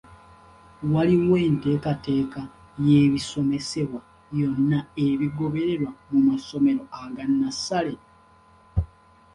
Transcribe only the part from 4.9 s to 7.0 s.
egobererwa mu masomero